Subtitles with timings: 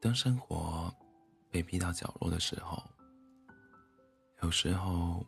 [0.00, 0.94] 当生活
[1.50, 2.80] 被逼到角落的时候，
[4.42, 5.26] 有时候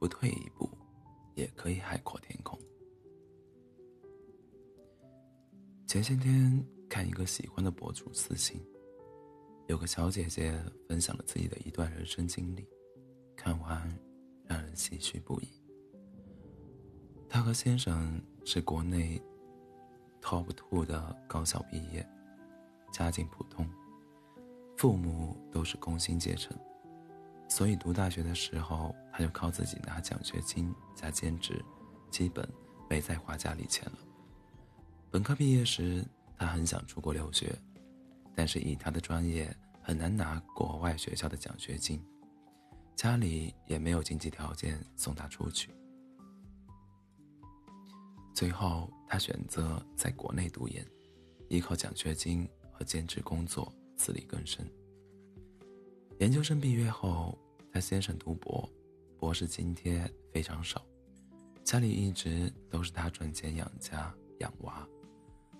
[0.00, 0.66] 不退一步，
[1.34, 2.58] 也可以海阔天空。
[5.86, 8.58] 前些天看一个喜欢的博主私信，
[9.66, 12.66] 有个小姐姐分享了自己的一段人生经历，
[13.36, 13.98] 看完
[14.46, 15.48] 让人唏嘘不已。
[17.28, 19.20] 她和先生是国内
[20.22, 22.06] top two 的高校毕业，
[22.90, 23.68] 家境普通。
[24.78, 26.56] 父母都是工薪阶层，
[27.48, 31.60] 所以读大学的时候，他就靠自己拿奖学金加兼职，
[32.12, 32.48] 基本
[32.88, 33.98] 没再花家里钱了。
[35.10, 36.06] 本科毕业时，
[36.36, 37.52] 他很想出国留学，
[38.36, 42.00] 但是以他的专业很难拿国外学校的奖学金，
[42.94, 45.74] 家里也没有经济条件送他出去。
[48.32, 50.86] 最后，他选择在国内读研，
[51.48, 53.74] 依靠奖学金和兼职工作。
[53.98, 54.64] 自力更生。
[56.18, 57.36] 研究生毕业后，
[57.70, 58.66] 他先生读博，
[59.18, 60.82] 博士津贴非常少，
[61.62, 64.88] 家里一直都是他赚钱养家养娃。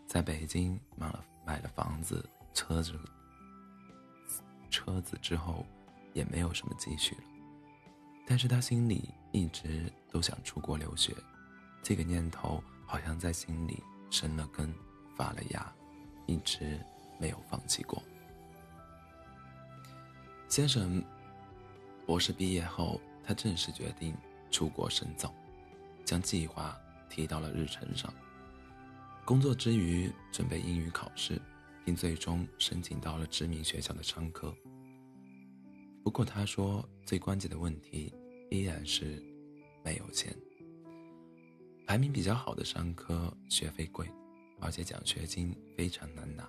[0.06, 2.98] 在北京买了买了房子、车子、
[4.70, 5.66] 车子之后，
[6.14, 7.22] 也没有什么积蓄了。
[8.26, 11.14] 但是他心里一直都想出国留学，
[11.82, 14.72] 这个念头好像在心里生了根、
[15.16, 15.72] 发了芽，
[16.26, 16.80] 一直
[17.20, 18.02] 没有放弃过。
[20.48, 21.04] 先生，
[22.06, 24.16] 博士毕业后，他正式决定
[24.50, 25.32] 出国深造，
[26.06, 26.74] 将计划
[27.10, 28.12] 提到了日程上。
[29.26, 31.38] 工作之余，准备英语考试，
[31.84, 34.52] 并最终申请到了知名学校的商科。
[36.02, 38.10] 不过，他说最关键的问题
[38.50, 39.22] 依然是
[39.84, 40.34] 没有钱。
[41.86, 44.10] 排名比较好的商科学费贵，
[44.60, 46.48] 而且奖学金非常难拿。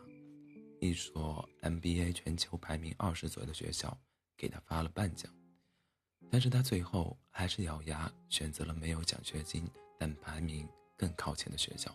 [0.79, 3.97] 一所 MBA 全球排名二十左右的学校
[4.37, 5.29] 给他发了半奖，
[6.31, 11.93] 但是他最后还是咬牙选择了没有奖学金但排名更靠前的学校。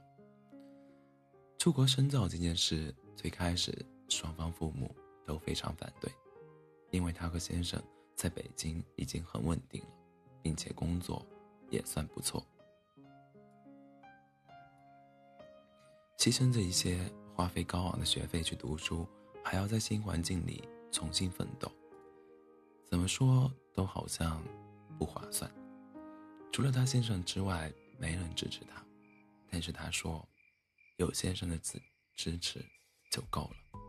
[1.59, 3.75] 出国深造这件事最开始
[4.11, 4.95] 双方父母
[5.25, 6.13] 都非常反对，
[6.91, 7.83] 因为他和先生
[8.15, 9.89] 在北京已经很稳定了，
[10.43, 11.25] 并且工作
[11.71, 12.47] 也算不错，
[16.19, 17.11] 牺牲这一些。
[17.35, 19.05] 花费高昂的学费去读书，
[19.43, 20.63] 还要在新环境里
[20.93, 21.71] 重新奋斗，
[22.85, 24.41] 怎么说都好像
[24.97, 25.51] 不划算。
[26.53, 28.81] 除了他先生之外，没人支持他。
[29.51, 30.27] 但是他说，
[30.97, 31.83] 有先生的支
[32.15, 32.65] 支持
[33.11, 33.81] 就够了。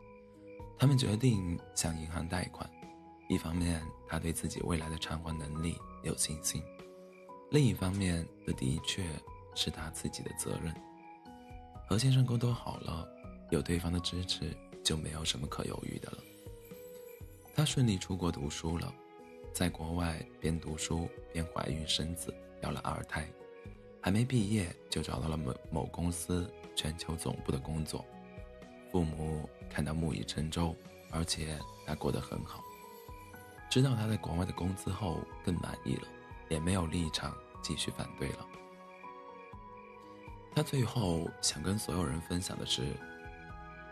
[0.78, 2.68] 他们决定向银行贷款，
[3.30, 6.64] 一方面他对自己未来的偿还能力有信心，
[7.52, 9.08] 另一方面这的确
[9.54, 10.74] 是他自己的责任。
[11.88, 13.08] 和先生沟通好了。
[13.52, 16.18] 有对方的支持，就没有什么可犹豫的了。
[17.56, 18.94] 她顺利出国读书了，
[19.54, 23.26] 在国外边读书边怀孕生子，要了二胎，
[24.02, 28.04] 还没毕业就找到了某某公司全球总部的工作。
[28.92, 30.76] 父母看到木已成舟，
[31.12, 32.62] 而且他过得很好，
[33.70, 36.08] 知道他在国外的工资后更满意了，
[36.50, 38.48] 也没有立场继续反对了。
[40.54, 42.84] 他最后想跟所有人分享的是。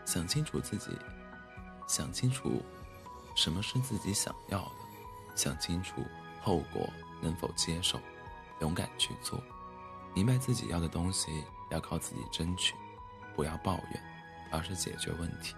[0.04, 0.90] 想清楚自己，
[1.86, 2.62] 想清楚
[3.34, 4.76] 什么是自己想要的，
[5.34, 6.02] 想清楚
[6.42, 6.88] 后果
[7.22, 7.98] 能否接受，
[8.60, 9.42] 勇敢去做，
[10.14, 12.74] 明白自己要的东西要靠自己争取，
[13.34, 14.02] 不要抱怨，
[14.50, 15.54] 而是解决问题。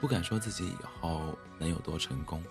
[0.00, 2.44] 不敢说自己以后能有多成功，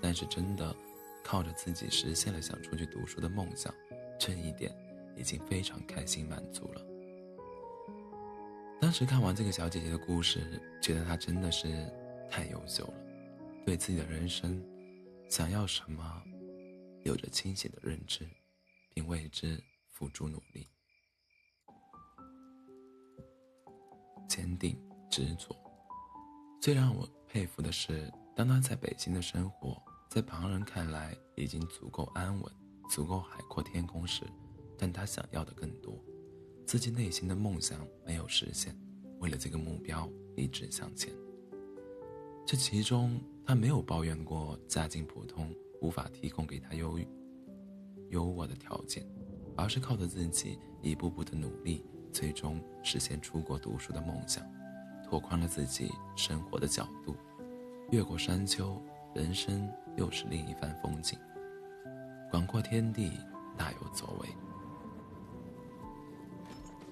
[0.00, 0.74] 但是真的
[1.22, 3.72] 靠着自己实现了想出去读书的梦想，
[4.18, 4.74] 这一点
[5.14, 6.80] 已经非常开心满足了。
[8.80, 11.66] 当时看完这个小姐姐的故事，觉得她真的是
[12.30, 12.94] 太优秀了，
[13.64, 14.62] 对自己的人生
[15.28, 16.22] 想要什么，
[17.02, 18.28] 有着清醒的认知，
[18.94, 20.68] 并为之付诸努力，
[24.28, 24.78] 坚定
[25.10, 25.56] 执着。
[26.60, 32.52] 最让我佩服的是，当她在北京的生活，在旁人看来已经足够安稳、
[32.88, 34.22] 足够海阔天空时，
[34.78, 35.98] 但她想要的更多。
[36.66, 38.76] 自己内心的梦想没有实现，
[39.20, 41.12] 为了这个目标一直向前。
[42.44, 47.06] 这其中，他没有抱怨过家境普通，无法提供给他优越
[48.10, 49.06] 优渥的条件，
[49.56, 54.44] 而是靠着自己一步步的努力，最终实现出国读书的梦想，
[55.04, 57.14] 拓宽了自己生活的角度，
[57.92, 58.82] 越过山丘，
[59.14, 61.16] 人生又是另一番风景。
[62.28, 63.12] 广阔天地，
[63.56, 64.28] 大有作为。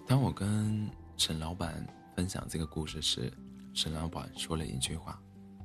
[0.06, 0.86] 当我跟
[1.16, 3.32] 沈老板分享这个故事时，
[3.72, 5.18] 沈老板说了一句话：“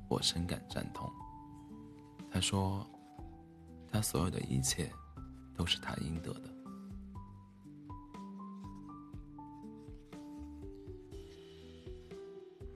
[0.08, 1.08] 我深感赞同。
[2.30, 2.86] 他说
[3.92, 4.90] ：“他所有的一切，
[5.54, 6.50] 都是他应得的。”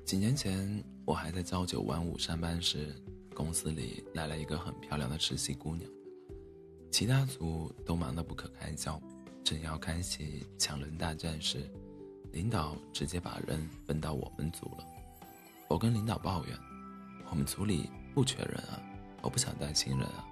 [0.05, 2.95] 几年前，我还在朝九晚五上班时，
[3.35, 5.91] 公司里来了一个很漂亮的实习姑娘，
[6.93, 9.01] 其他组都忙得不可开交，
[9.45, 11.71] 正要开启抢人大战时，
[12.33, 14.87] 领导直接把人分到我们组了。
[15.69, 16.59] 我跟领导抱怨
[17.31, 18.81] ：“我们组里不缺人啊。”
[19.21, 20.27] 我不想带新人啊！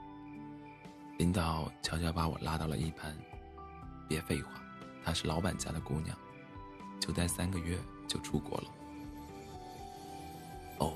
[1.19, 3.11] 领导悄悄把我拉到了一旁，
[4.07, 4.63] 别废话，
[5.03, 6.15] 她是老板家的姑娘，
[7.01, 8.65] 就待三个月就出国了。
[10.81, 10.93] 哦，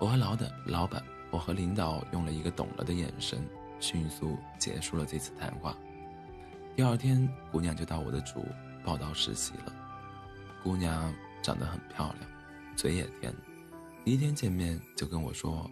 [0.00, 1.00] 我和老的老板，
[1.30, 3.48] 我和领导用了一个懂了的眼神，
[3.78, 5.76] 迅速结束了这次谈话。
[6.76, 8.44] 第二天，姑娘就到我的组
[8.82, 9.72] 报道实习了。
[10.60, 12.30] 姑娘长得很漂亮，
[12.76, 13.32] 嘴也甜，
[14.04, 15.70] 第一天见面就跟我说。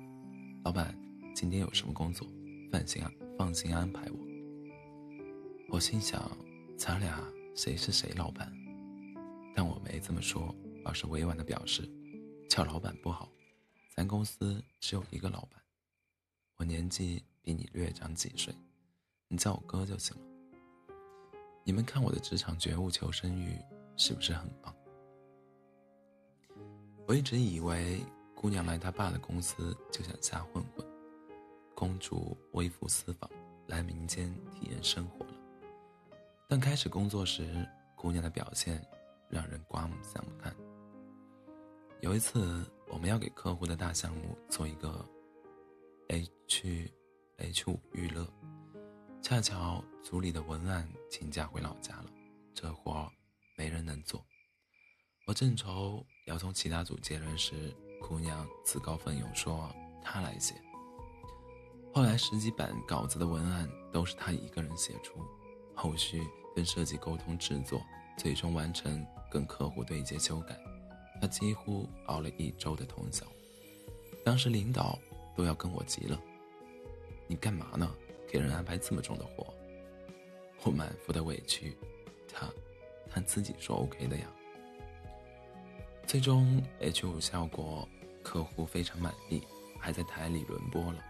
[0.63, 0.97] 老板，
[1.35, 2.25] 今天有什么工作？
[2.71, 4.19] 放心啊，放心安排我。
[5.71, 6.31] 我心想，
[6.79, 7.21] 咱俩
[7.57, 8.53] 谁是谁老板？
[9.57, 10.55] 但我没这么说，
[10.85, 11.83] 而是委婉的表示，
[12.49, 13.29] 叫老板不好，
[13.97, 15.61] 咱公司只有一个老板。
[16.59, 18.55] 我年纪比你略长几岁，
[19.27, 20.32] 你叫我哥就行了。
[21.65, 23.57] 你们看我的职场觉悟、求生欲
[23.97, 24.75] 是不是很棒？
[27.07, 28.01] 我一直以为。
[28.35, 30.85] 姑娘来他爸的公司就想瞎混混，
[31.77, 33.31] 公主微服私访，
[33.69, 35.33] 来民间体验生活了。
[36.49, 37.65] 但开始工作时，
[37.95, 38.85] 姑娘的表现
[39.29, 40.53] 让人刮目相看。
[42.01, 45.09] 有一次，我们要给客户的大项目做一个
[46.09, 46.91] H
[47.37, 48.27] H 五预热，
[49.23, 52.07] 恰巧组里的文案请假回老家了，
[52.53, 53.09] 这活
[53.57, 54.21] 没人能做。
[55.29, 59.73] 我正愁要从其他组接人时，姑娘自告奋勇说
[60.03, 60.57] 她来写。
[61.95, 65.21] 后来十几版稿子的文案都是她一个人写出，
[65.73, 67.81] 后续跟设计沟通制作，
[68.19, 70.59] 最终完成跟客户对接修改，
[71.21, 73.25] 她几乎熬了一周的通宵。
[74.25, 74.99] 当时领导
[75.37, 76.21] 都要跟我急了
[77.29, 77.89] ：“你干嘛呢？
[78.33, 79.47] 给人安排这么重的活？”
[80.65, 81.77] 我满腹的委屈，
[82.33, 82.49] 他
[83.11, 84.27] 他自己说 OK 的呀。
[86.07, 87.89] 最终 H 五效果，
[88.23, 89.43] 客户非常满意，
[89.79, 91.05] 还在台里轮播了。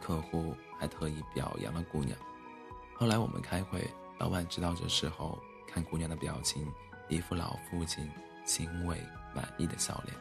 [0.00, 2.16] 客户还特意表扬了姑娘。
[2.94, 3.86] 后来我们开会，
[4.18, 6.66] 老板知道这事后，看姑娘的表情，
[7.08, 8.08] 一副老父亲
[8.44, 9.00] 欣慰
[9.34, 10.16] 满意的笑脸。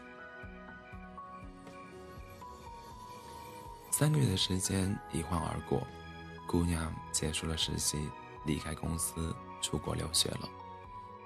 [3.92, 5.86] 三个月的时间一晃而过，
[6.48, 7.98] 姑娘结束了实习，
[8.46, 10.50] 离开公司出国留学了。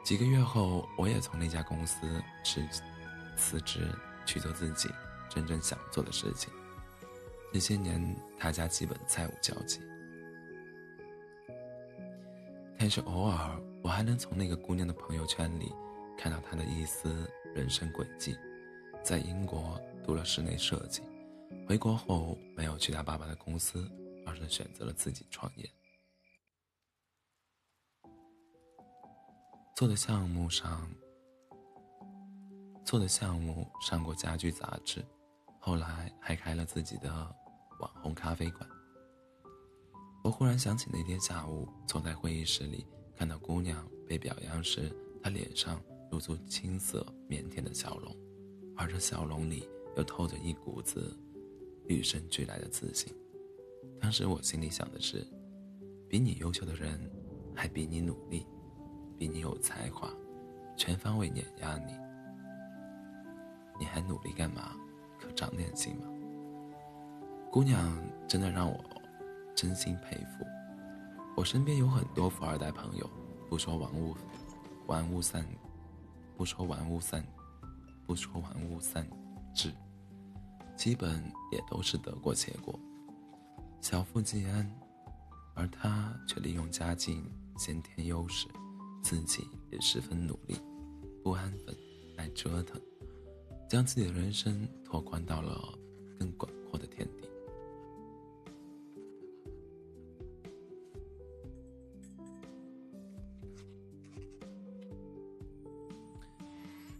[0.04, 2.64] 几个月后，我也从那家公司辞
[3.36, 3.94] 辞职，
[4.26, 4.90] 去做自己
[5.30, 6.52] 真正想做的事情。
[7.54, 9.80] 这些年，他家基本再无交集。
[12.78, 15.72] 但是偶尔，我还能从那个姑娘的朋友圈里
[16.18, 18.38] 看到她的一丝人生轨迹：
[19.04, 21.02] 在英国读了室内设计，
[21.68, 23.86] 回国后没有去他爸爸的公司，
[24.30, 25.68] 而是选择了自己创业。
[29.76, 30.88] 做的项目上，
[32.86, 35.04] 做的项目上过家居杂志，
[35.60, 37.10] 后来还开了自己的
[37.80, 38.70] 网红咖啡馆。
[40.24, 44.94] 我忽然想起那天下午坐在会议室里，看到姑娘被表扬时，
[45.24, 45.82] 她脸上
[46.12, 48.16] 露出青涩腼腆的笑容，
[48.76, 51.18] 而这笑容里又透着一股子
[51.88, 53.12] 与生俱来的自信。
[54.10, 55.24] 当时我心里想的是，
[56.10, 57.00] 比你优秀的人，
[57.56, 58.44] 还比你努力。
[59.16, 60.10] 比你有才华，
[60.76, 61.94] 全方位碾压你，
[63.80, 64.76] 你还努力干嘛？
[65.20, 66.06] 可长点心嘛！
[67.52, 68.84] 姑娘真的让我
[69.54, 70.44] 真心佩服。
[71.38, 73.08] 我身边有很多富二代朋友，
[73.48, 74.18] 不说玩物
[74.88, 75.46] 玩物散，
[76.36, 77.24] 不说玩物散，
[78.08, 79.08] 不说玩物散
[79.54, 79.72] 志，
[80.76, 82.74] 基本也都是得过且过，
[83.82, 84.70] 小富即安。
[85.56, 88.48] 而他却利用家境先天优势。
[89.02, 90.58] 自己也十分努力，
[91.24, 91.76] 不安分，
[92.18, 92.80] 爱折腾，
[93.68, 95.78] 将自己的人生拓宽到了
[96.20, 97.28] 更广阔的天地。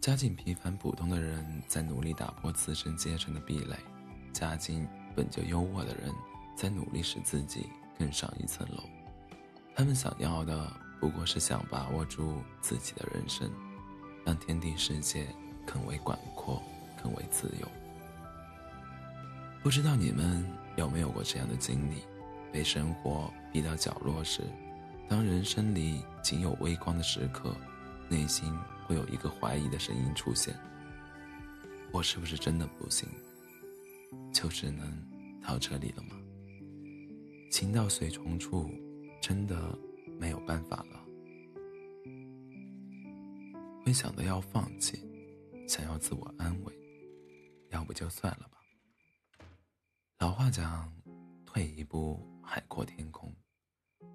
[0.02, 3.76] 家境平凡普通的人在努力打破自身阶层的壁垒，
[4.34, 6.14] 家境本就优渥的人
[6.60, 8.84] 在努力使自己更上一层楼。
[9.74, 10.70] 他们想要的。
[11.00, 13.50] 不过是想把握住自己的人生，
[14.26, 15.26] 让天地世界
[15.66, 16.62] 更为广阔，
[17.02, 17.68] 更为自由。
[19.64, 22.04] 不知道你们有没有过这样的经历：
[22.52, 24.44] 被生活逼到角落时，
[25.08, 27.56] 当人生里仅有微光的时刻，
[28.10, 28.54] 内心
[28.86, 30.54] 会有一个怀疑的声音出现：
[31.94, 33.08] 我是不是真的不行？
[34.34, 34.86] 就只能
[35.42, 36.19] 到这里了吗？
[37.50, 38.70] 情到水重处，
[39.22, 39.78] 真的
[40.20, 41.06] 没有办法了。
[43.84, 45.04] 会想到要放弃，
[45.68, 46.74] 想要自我安慰，
[47.70, 48.60] 要不就算了吧。
[50.20, 50.94] 老话讲，
[51.46, 53.34] 退一步海阔天空。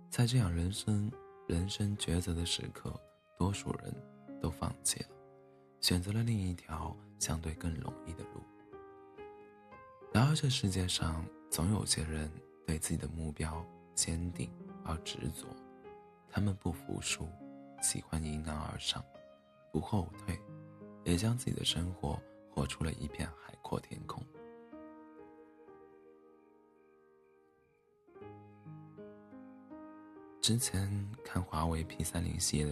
[0.08, 1.10] 在这样人生
[1.48, 2.94] 人生抉择的时刻，
[3.36, 3.92] 多数人
[4.40, 5.08] 都放弃了，
[5.80, 8.40] 选择了另一条相对更容易的路。
[10.12, 12.30] 然而，这世界上总有些人
[12.66, 14.50] 对自己的目标坚定
[14.84, 15.46] 而执着，
[16.28, 17.28] 他们不服输，
[17.82, 19.04] 喜欢迎难而上，
[19.72, 20.38] 不后退，
[21.04, 24.24] 也将自己的生活活出了一片海阔天空。
[30.40, 32.64] 之前看华为 P 三零系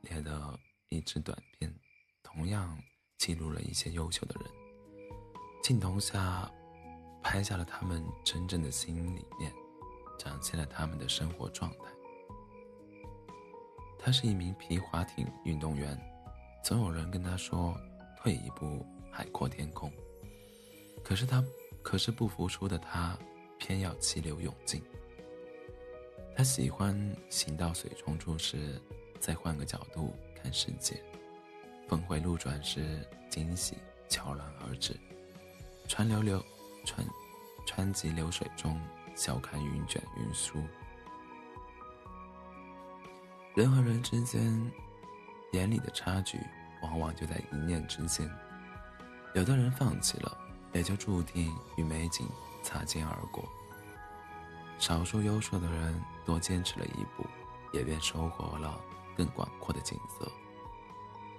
[0.00, 1.72] 列的一支短片，
[2.24, 2.76] 同样
[3.18, 4.50] 记录了一些优秀的人，
[5.62, 6.50] 镜头下
[7.22, 9.52] 拍下了他们真正的心里面，
[10.18, 11.78] 展现了他们的生活状态。
[13.98, 15.98] 他是一名皮划艇运动员，
[16.64, 17.78] 总有人跟他说
[18.16, 19.92] “退一步海阔天空”，
[21.04, 21.44] 可是他，
[21.82, 23.18] 可是不服输的他，
[23.58, 24.82] 偏要激流勇进。
[26.34, 26.96] 他喜欢
[27.28, 28.80] 行到水冲处时，
[29.18, 30.94] 再换个角度看世界；
[31.86, 33.76] 峰回路转时，惊喜
[34.08, 34.94] 悄然而至；
[35.86, 36.42] 川流流，
[36.84, 37.06] 川，
[37.66, 38.80] 川急流水中，
[39.14, 40.62] 笑看云卷云舒。
[43.54, 44.70] 人和人之间，
[45.52, 46.38] 眼里的差距，
[46.82, 48.30] 往往就在一念之间。
[49.34, 50.38] 有的人放弃了，
[50.72, 52.28] 也就注定与美景
[52.62, 53.44] 擦肩而过。
[54.78, 57.26] 少数优秀的人多坚持了一步，
[57.72, 58.80] 也便收获了
[59.16, 60.30] 更广阔的景色。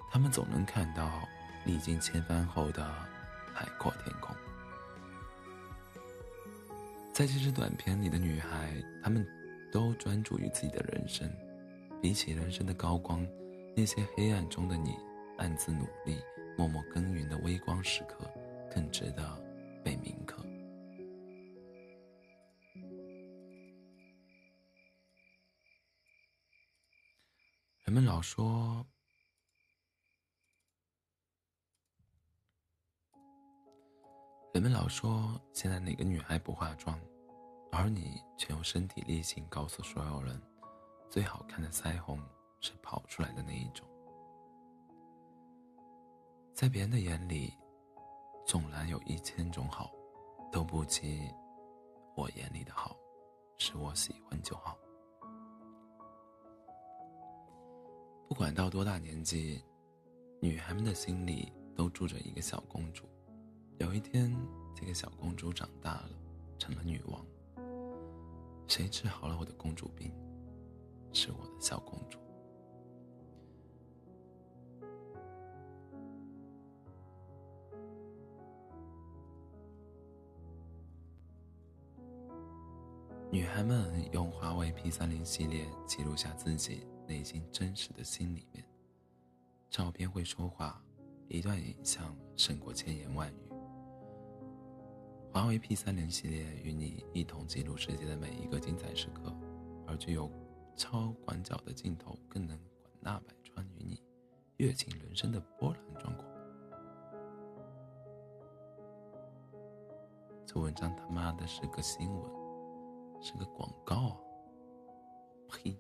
[0.10, 1.10] 他们总能看到
[1.66, 2.86] 历经千帆后的
[3.54, 4.36] 海阔天空。
[7.22, 9.24] 在这支短片里的女孩，她们
[9.72, 11.32] 都专注于自己的人生。
[12.02, 13.24] 比起人生的高光，
[13.78, 14.96] 那些黑暗中的你，
[15.38, 16.18] 暗自努力、
[16.58, 18.28] 默默耕耘的微光时刻，
[18.74, 19.40] 更值得
[19.84, 20.44] 被铭刻。
[27.84, 28.84] 人们老说，
[34.56, 37.00] 人们老说，现在哪个女孩不化妆，
[37.72, 40.40] 而你却用身体力行告诉所有人，
[41.10, 42.20] 最好看的腮红
[42.60, 43.88] 是跑出来的那一种。
[46.54, 47.54] 在别人的眼里，
[48.46, 49.90] 纵然有一千种好，
[50.52, 51.22] 都不及
[52.16, 52.96] 我眼里的好，
[53.58, 54.78] 是我喜欢就好。
[58.28, 59.64] 不管到多大年纪，
[60.42, 63.10] 女孩们的心里都住着一个小公主。
[63.80, 64.36] 有一天，
[64.76, 66.10] 这个小公主长大了，
[66.60, 67.26] 成了女王。
[68.68, 70.14] 谁治好了我的公主病？
[71.12, 72.20] 是我的小公主。
[83.32, 86.88] 女孩们用华为 P 三零系列记录下自己。
[87.08, 88.64] 内心真实的心里面，
[89.70, 90.82] 照片会说话，
[91.28, 93.51] 一段影像胜过千言万语。
[95.34, 99.34] 华为 P 三零系列与你一同记录世界的每一个精彩时刻，
[99.88, 100.30] 而具有
[100.76, 104.04] 超广角的镜头更能广纳百川，与你
[104.58, 106.26] 阅尽人生的波澜壮阔。
[110.46, 112.30] 这文章他妈的是个新闻，
[113.22, 114.18] 是个广告啊！
[115.48, 115.80] 呸